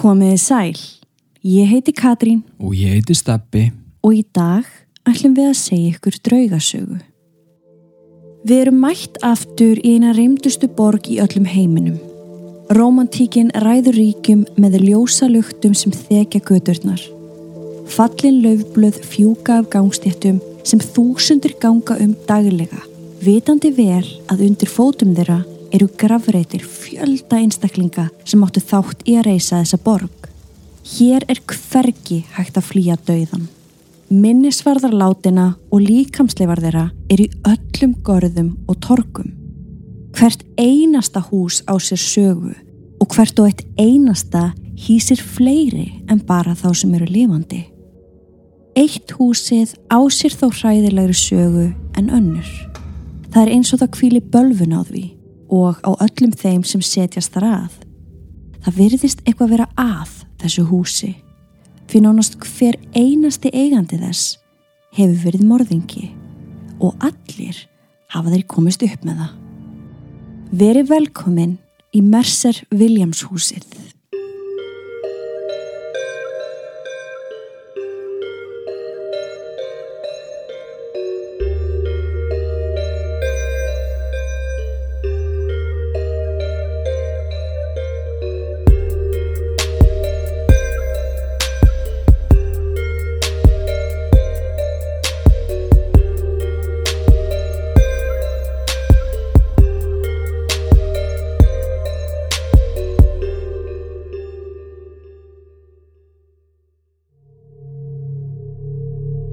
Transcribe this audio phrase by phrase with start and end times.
[0.00, 0.78] Komiði sæl.
[1.44, 3.70] Ég heiti Katrín Og ég heiti Steppi.
[4.02, 4.64] og í dag
[5.04, 6.96] ætlum við að segja ykkur draugasögu.
[8.48, 11.98] Við erum mætt aftur í eina reymdustu borg í öllum heiminum.
[12.70, 17.02] Rómantíkin ræður ríkjum með ljósa luktum sem þekja gödurnar.
[17.86, 22.80] Fallin löfblöð fjúka af gangstéttum sem þúsundir ganga um daglega.
[23.20, 25.42] Vitandi vel að undir fótum þeirra
[25.74, 30.28] eru grafreitir fjölda einstaklinga sem áttu þátt í að reysa þessa borg.
[30.90, 33.46] Hér er hvergi hægt að flýja dauðan.
[34.10, 39.28] Minnisvarðar látina og líkamsleifar þeirra er í öllum görðum og torkum.
[40.18, 42.56] Hvert einasta hús á sér sögu
[43.00, 47.62] og hvert og eitt einasta hýsir fleiri en bara þá sem eru lifandi.
[48.74, 52.50] Eitt húsið á sér þó hræðilegri sögu en önnur.
[53.30, 55.06] Það er eins og það kvíli bölfun á því
[55.50, 57.72] og á öllum þeim sem setjast þar að.
[58.64, 61.10] Það virðist eitthvað vera að þessu húsi.
[61.90, 64.36] Fyrir nánast hver einasti eigandi þess
[64.94, 66.06] hefur verið morðingi
[66.80, 67.58] og allir
[68.14, 69.36] hafa þeir komist upp með það.
[70.60, 71.58] Veri velkomin
[71.94, 73.66] í Mercer Williams húsið.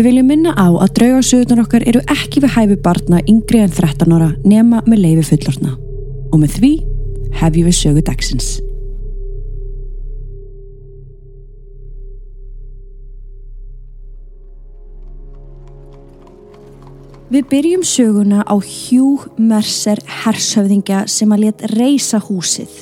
[0.00, 4.14] Við viljum minna á að draugasögunar okkar eru ekki við hæfi barna yngri en 13
[4.16, 5.74] ára nema með leifi fullorna.
[6.32, 6.70] Og með því
[7.36, 8.48] hefjum við sögu dagsins.
[17.28, 22.72] Við byrjum söguna á Hugh Mercer hershöfðingja sem að let reysa húsið.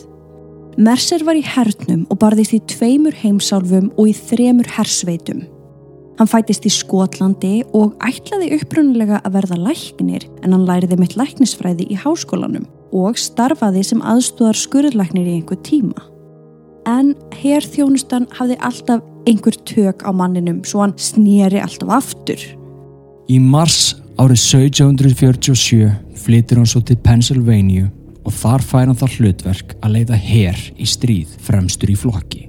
[0.78, 5.48] Mercer var í hernum og barðist í tveimur heimsálfum og í þremur hersveitum.
[6.18, 11.86] Hann fætist í Skotlandi og ætlaði upprunnulega að verða læknir en hann læriði mitt læknisfræði
[11.94, 12.64] í háskólanum
[12.98, 16.08] og starfaði sem aðstóðar skurðlæknir í einhver tíma.
[16.88, 22.42] En herþjónustan hafði alltaf einhver tök á manninum svo hann snýri alltaf aftur.
[23.30, 27.92] Í mars árið 1747 flytur hann svo til Pennsylvania
[28.26, 32.48] og þar fær hann það hlutverk að leiða her í stríð fremstur í flokki.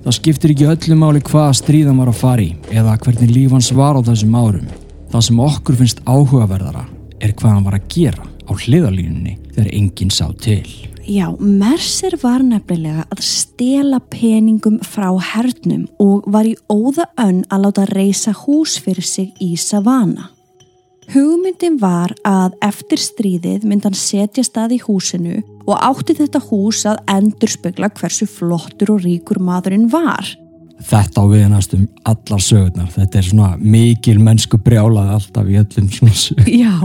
[0.00, 3.68] Það skiptir ekki öllu máli hvaða stríðan var að fara í eða hvernig líf hans
[3.76, 4.70] var á þessum árum.
[5.12, 6.86] Það sem okkur finnst áhugaverðara
[7.20, 10.64] er hvað hann var að gera á hliðalínunni þegar enginn sá til.
[11.10, 17.66] Já, Mercer var nefnilega að stela peningum frá hernum og var í óða önn að
[17.66, 20.30] láta reysa hús fyrir sig í Savannah.
[21.10, 26.84] Hugmyndin var að eftir stríðið mynd hann setja stað í húsinu og átti þetta hús
[26.86, 30.28] að endurspegla hversu flottur og ríkur maðurinn var.
[30.86, 32.92] Þetta á viðnast um allar sögurnar.
[32.94, 36.52] Þetta er svona mikil mennsku brjálaði alltaf í öllum svona sögur.
[36.62, 36.76] Já.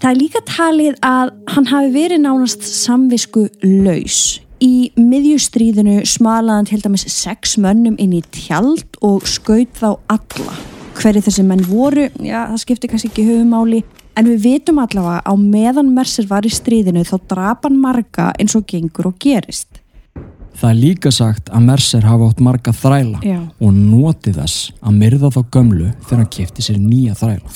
[0.00, 4.40] Það er líka talið að hann hafi verið nánast samvisku laus.
[4.58, 10.58] Í miðjustríðinu smalaði hann til dæmis sex mönnum inn í tjald og skaut þá alla.
[11.00, 13.78] Hverju þessi menn voru, já það skiptir kannski ekki höfumáli,
[14.20, 18.56] en við vitum allavega á meðan Mercer var í stríðinu þá drap hann marga eins
[18.58, 19.80] og gengur og gerist.
[20.60, 23.38] Það er líka sagt að Mercer hafa átt marga þræla Já.
[23.40, 27.54] og noti þess að myrða þá gömlu þegar hann kefti sér nýja þræla.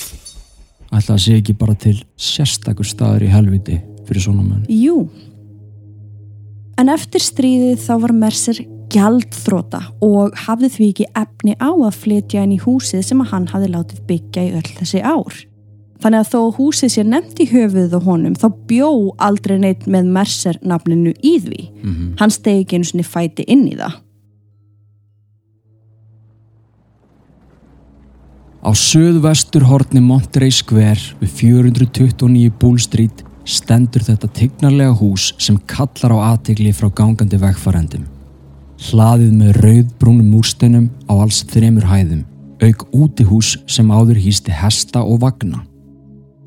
[0.95, 4.65] Ætla að sé ekki bara til sérstakur staður í helviti fyrir svona menn.
[4.71, 5.03] Jú.
[6.81, 8.63] En eftir stríðið þá var Mercer
[8.93, 13.49] gjaldþróta og hafði því ekki efni á að flytja inn í húsið sem að hann
[13.51, 15.41] hafði látið byggja í öll þessi ár.
[16.03, 18.89] Þannig að þó húsið sé nefnt í höfuð og honum þá bjó
[19.23, 21.61] aldrei neitt með Mercer nafninu í því.
[22.19, 24.01] Hann stegi ekki einu sinni fæti inn í það.
[28.65, 36.17] Á söðvestur horni Monterey Square við 429 Bull Street stendur þetta tignarlega hús sem kallar
[36.17, 38.14] á aðtegli frá gangandi vegfarendum.
[38.75, 42.25] Hlaðið með rauðbrúnum múrsteinum á alls þremur hæðum,
[42.59, 45.63] auk útihús sem áður hýsti hesta og vagna.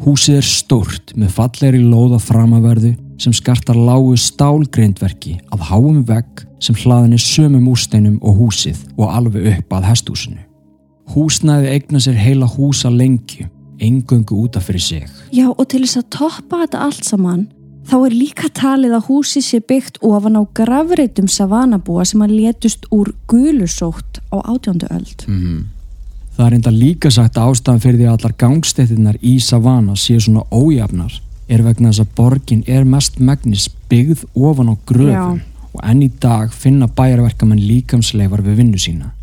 [0.05, 6.77] Húsið er stórt með fallegri lóða framaverðu sem skartar lágu stálgreindverki að háum vegg sem
[6.79, 10.43] hlaðin er sömu múrsteinum og húsið og alveg upp að hestúsinu.
[11.09, 13.49] Húsnæði eigna sér heila húsa lengju,
[13.81, 15.07] engöngu útaf fyrir sig.
[15.33, 17.47] Já og til þess að toppa þetta allt saman
[17.89, 22.85] Þá er líka talið að húsi sé byggt ofan á gravreitum savanabúa sem að letust
[22.93, 25.25] úr gulusótt á átjöndu öld.
[25.25, 25.63] Mm.
[26.37, 30.21] Það er enda líka sagt að ástæðan fyrir því að allar gangstéttinnar í Savana séu
[30.21, 31.17] svona ójafnar
[31.49, 35.41] er vegna þess að borgin er mest megnis byggð ofan á gröfum
[35.73, 39.15] og enn í dag finna bæjarverkamenn líkamsleifar við vinnu sína.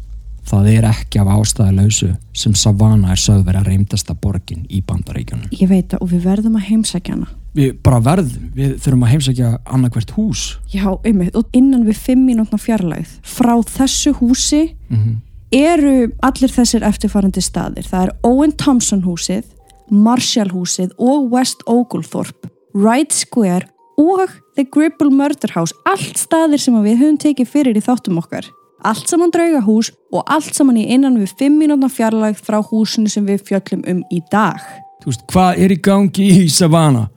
[0.46, 5.50] Það er ekki af ástæðalausu sem Savana er sögð verið að reymdasta borgin í bandaríkjunum.
[5.58, 7.28] Ég veit það og við verðum að heimsækja hana.
[7.56, 10.44] Við bara verðum, við þurfum að heimsækja annarkvært hús.
[10.74, 15.16] Já, einmitt, og innan við fimm mínútna fjarlægð frá þessu húsi Mm -hmm.
[15.52, 17.88] eru allir þessir eftirfarandi staðir.
[17.90, 19.44] Það er Owen Thompson húsið,
[19.90, 23.66] Marshall húsið og West Oglethorpe, Wright Square
[23.98, 25.74] og The Gribble Murder House.
[25.86, 28.46] Allt staðir sem við höfum tekið fyrir í þáttum okkar.
[28.84, 33.26] Allt saman draugahús og allt saman í innan við fimm mínútna fjarlægð frá húsinu sem
[33.26, 34.60] við fjöllum um í dag.
[35.02, 37.08] Þú veist, hvað er í gangi í Savana?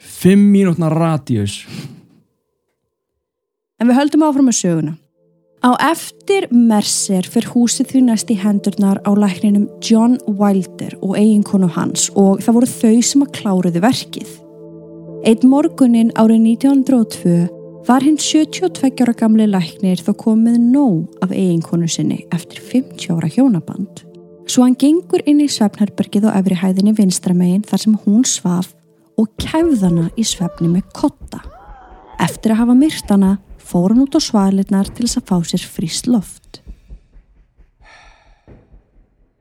[0.00, 1.62] Fimm mínútna radíus.
[3.80, 4.96] En við höldum áfram með söguna.
[5.60, 11.68] Á eftir Mercer fyrir húsið því næst í hendurnar á lækninum John Wilder og eiginkonu
[11.74, 14.30] hans og það voru þau sem að kláruðu verkið.
[15.28, 21.88] Eitt morgunin árið 1902 var hinn 72 ára gamli læknir þó komið nóg af eiginkonu
[21.88, 24.04] sinni eftir 50 ára hjónaband.
[24.50, 28.72] Svo hann gengur inn í svefnherbergið á efri hæðinni vinstramegin þar sem hún svaf
[29.20, 31.40] og kæfðana í svefni með kotta.
[32.20, 35.66] Eftir að hafa myrt hana fór hann út á svalirnar til þess að fá sér
[35.76, 36.60] fríst loft.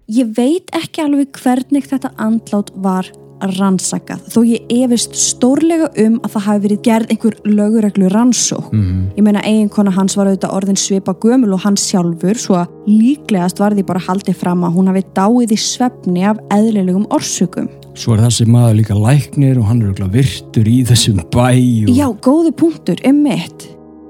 [0.10, 3.10] Ég veit ekki alveg hvernig þetta andlát var
[3.56, 8.70] rannsakað þó ég efist stórlega um að það hafi verið gerð einhver lögureglu rannsók.
[8.74, 9.02] Mm.
[9.18, 13.62] Ég meina eiginkona hans var auðvitað orðin svipa gömul og hans sjálfur svo að líklegast
[13.62, 17.70] var því bara haldið fram að hún hafi dáið í svefni af eðlilegum orsökum.
[18.00, 21.92] Svo er þessi maður líka læknir og hann er örugglega virtur í þessum bæ og...
[21.98, 23.68] Já, góðu punktur, um mitt.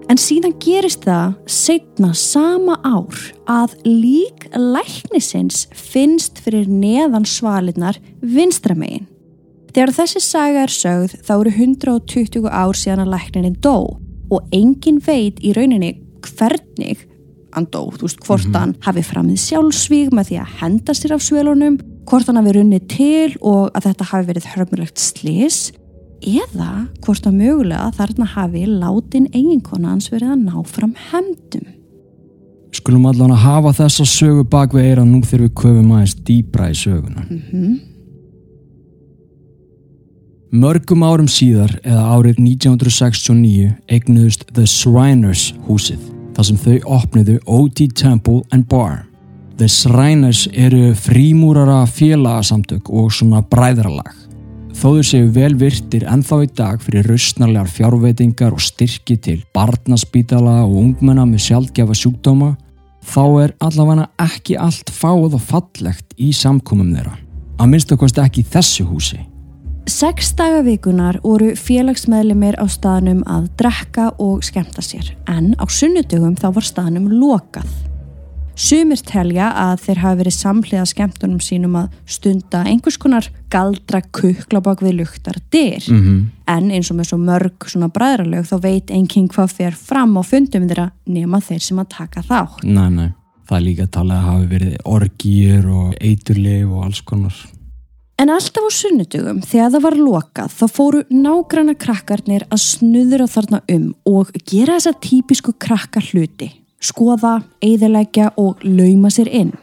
[0.09, 3.13] En síðan gerist það setna sama ár
[3.45, 9.05] að lík læknisins finnst fyrir neðan svalinnar vinstramegin.
[9.79, 13.77] Þegar þessi saga er sögð þá eru 120 ár síðan að læknirinn dó
[14.27, 15.93] og engin veit í rauninni
[16.25, 17.05] hvernig
[17.55, 21.23] hann dó, þú veist, hvort hann hafi framið sjálfsvíg með því að henda sér af
[21.23, 21.77] svölunum,
[22.11, 25.61] hvort hann hafi runnið til og að þetta hafi verið hörmulegt slis
[26.27, 26.71] eða
[27.05, 31.69] hvort að mögulega þarna hafi látin eiginkona hans verið að ná fram hemdum.
[32.75, 36.67] Skulum allan að hafa þessa sögu bak við eira nú þegar við köfum aðeins dýbra
[36.67, 37.23] í söguna.
[37.29, 37.79] Mm
[40.50, 46.01] Mörgum árum síðar, eða árið 1969, eignuðust The Shriners húsið,
[46.34, 47.86] þar sem þau opniðu O.D.
[47.94, 49.04] Temple and Bar.
[49.62, 54.10] The Shriners eru frímúrara félagasamtök og svona bræðralag.
[54.74, 60.63] Þó þau séu vel virtir ennþá í dag fyrir rausnarlegar fjárveitingar og styrki til barnaspítala
[60.66, 62.56] og ungmenna með sjálfgefa sjúkdóma,
[63.06, 67.19] þá er allavega ekki allt fáð og fallegt í samkomum þeirra.
[67.62, 69.28] Að minnst okkvæmst ekki þessu húsi.
[69.89, 76.45] Sex dagavikunar voru félagsmeðlimir á staðnum að drekka og skemmta sér en á sunnudögum þá
[76.59, 77.65] var staðnum lokað.
[78.59, 84.62] Sumir telja að þeir hafi verið samhliða skemmtunum sínum að stunda einhvers konar galdra kukla
[84.62, 86.25] bak við luktar dyr Mm -hmm.
[86.47, 90.21] en eins og með svo mörg svona bræðralög þá veit enginn hvað fer fram á
[90.21, 92.63] fundum þeirra nema þeir sem að taka þátt.
[92.63, 93.09] Nei, nei.
[93.48, 97.34] Það er líka að tala að hafi verið orgýr og eiturleif og alls konar.
[98.19, 103.61] En alltaf á sunnudugum þegar það var lokað þá fóru nágranna krakkarnir að snuðra þarna
[103.71, 106.49] um og gera þessa típisku krakka hluti.
[106.83, 109.55] Skoða, eigðilegja og lauma sér inn.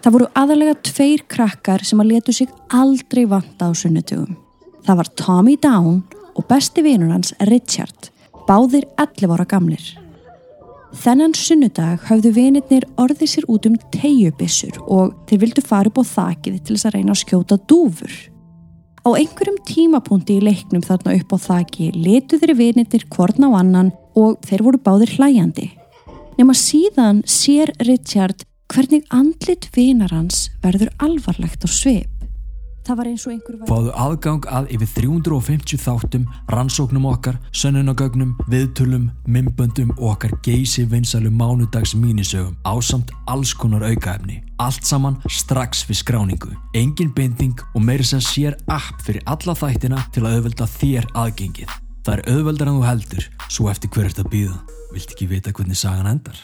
[0.00, 4.40] Það voru aðalega tveir krakkar sem að letu sig aldrei vanta á sunnudugum.
[4.88, 8.08] Það var Tommy Down og besti vinur hans Richard,
[8.48, 9.84] báðir 11 ára gamlir.
[10.96, 16.04] Þennan sunnudag hafðu vinirnir orðið sér út um tegjubissur og þeir vildu fara upp á
[16.08, 18.14] þakið til þess að reyna að skjóta dúfur.
[19.04, 23.92] Á einhverjum tímapunkti í leiknum þarna upp á þaki letu þeirri vinirnir hvorn á annan
[24.16, 25.68] og þeir voru báðir hlæjandi.
[26.38, 32.17] Nefn að síðan sér Richard hvernig andlit vinar hans verður alvarlegt á svip.
[32.88, 33.68] Það var eins og einhver væri...
[33.68, 36.22] Fáðu aðgang að yfir 350 þáttum,
[36.54, 44.40] rannsóknum okkar, sönnunagögnum, viðtölum, mymböndum og okkar geysi vinsalu mánudags mínisögum ásamt alls konar aukaefni.
[44.56, 46.56] Allt saman strax við skráningu.
[46.72, 51.80] Engin binding og meiri sem sér app fyrir alla þættina til að auðvelda þér aðgengið.
[52.08, 54.62] Það er auðveldar en þú heldur, svo eftir hver ert að býða.
[54.94, 56.40] Vilt ekki vita hvernig sagan endar?